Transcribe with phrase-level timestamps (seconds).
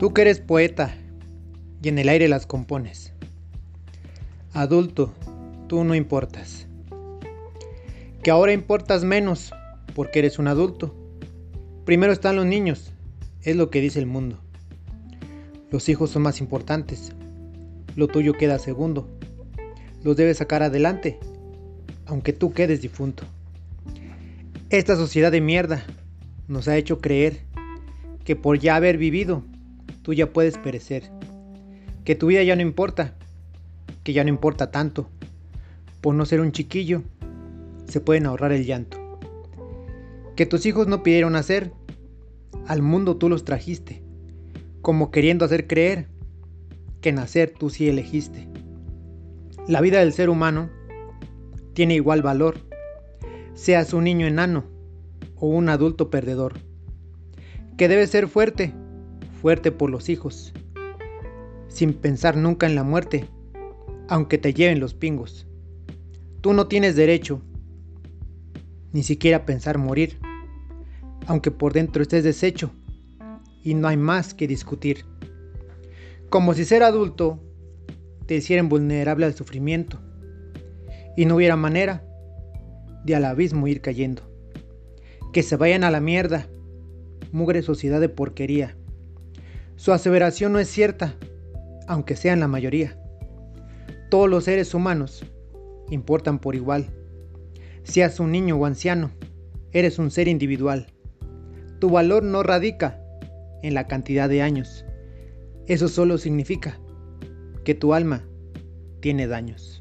[0.00, 0.94] Tú que eres poeta
[1.82, 3.12] y en el aire las compones.
[4.54, 5.12] Adulto,
[5.68, 6.66] tú no importas.
[8.22, 9.52] Que ahora importas menos
[9.94, 10.94] porque eres un adulto.
[11.84, 12.94] Primero están los niños,
[13.42, 14.38] es lo que dice el mundo.
[15.70, 17.12] Los hijos son más importantes.
[17.94, 19.06] Lo tuyo queda segundo.
[20.02, 21.18] Los debes sacar adelante,
[22.06, 23.24] aunque tú quedes difunto.
[24.70, 25.84] Esta sociedad de mierda
[26.48, 27.40] nos ha hecho creer
[28.24, 29.44] que por ya haber vivido,
[30.10, 31.04] tú ya puedes perecer.
[32.04, 33.14] Que tu vida ya no importa,
[34.02, 35.08] que ya no importa tanto.
[36.00, 37.04] Por no ser un chiquillo,
[37.86, 38.98] se pueden ahorrar el llanto.
[40.34, 41.70] Que tus hijos no pidieron nacer,
[42.66, 44.02] al mundo tú los trajiste,
[44.82, 46.08] como queriendo hacer creer
[47.00, 48.48] que nacer tú sí elegiste.
[49.68, 50.70] La vida del ser humano
[51.72, 52.58] tiene igual valor,
[53.54, 54.64] seas un niño enano
[55.36, 56.54] o un adulto perdedor,
[57.76, 58.74] que debe ser fuerte,
[59.40, 60.52] fuerte por los hijos,
[61.68, 63.26] sin pensar nunca en la muerte,
[64.08, 65.46] aunque te lleven los pingos.
[66.40, 67.40] Tú no tienes derecho
[68.92, 70.18] ni siquiera pensar morir,
[71.26, 72.70] aunque por dentro estés deshecho
[73.62, 75.04] y no hay más que discutir.
[76.28, 77.40] Como si ser adulto
[78.26, 79.98] te hiciera vulnerable al sufrimiento
[81.16, 82.04] y no hubiera manera
[83.04, 84.22] de al abismo ir cayendo.
[85.32, 86.46] Que se vayan a la mierda,
[87.32, 88.76] mugre sociedad de porquería.
[89.80, 91.14] Su aseveración no es cierta,
[91.88, 92.98] aunque sean la mayoría.
[94.10, 95.24] Todos los seres humanos
[95.88, 96.90] importan por igual.
[97.84, 99.10] Seas un niño o anciano,
[99.72, 100.88] eres un ser individual.
[101.78, 103.00] Tu valor no radica
[103.62, 104.84] en la cantidad de años.
[105.66, 106.78] Eso solo significa
[107.64, 108.28] que tu alma
[109.00, 109.80] tiene daños.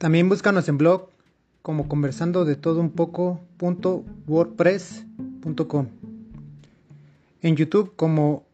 [0.00, 1.10] También búscanos en blog
[1.60, 5.88] como conversando de todo un poco.wordpress.com.
[7.42, 8.44] En YouTube como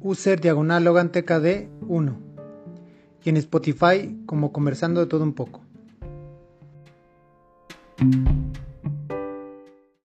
[0.00, 2.16] user diagonal Logan TKD 1
[3.22, 5.60] y en Spotify como conversando de todo un poco.